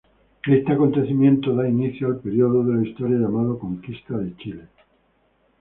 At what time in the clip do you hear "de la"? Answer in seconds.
2.63-2.85